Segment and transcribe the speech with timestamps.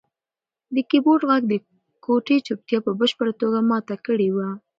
[0.75, 1.53] د کیبورډ غږ د
[2.05, 4.49] کوټې چوپتیا په بشپړه توګه ماته کړې وه.